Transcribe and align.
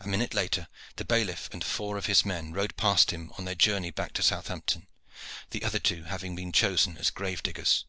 A 0.00 0.08
minute 0.08 0.32
later 0.32 0.68
the 0.96 1.04
bailiff 1.04 1.50
and 1.52 1.62
four 1.62 1.98
of 1.98 2.06
his 2.06 2.24
men 2.24 2.54
rode 2.54 2.78
past 2.78 3.10
him 3.10 3.30
on 3.36 3.44
their 3.44 3.54
journey 3.54 3.90
back 3.90 4.14
to 4.14 4.22
Southampton, 4.22 4.86
the 5.50 5.64
other 5.64 5.78
two 5.78 6.04
having 6.04 6.34
been 6.34 6.50
chosen 6.50 6.96
as 6.96 7.10
grave 7.10 7.42
diggers. 7.42 7.84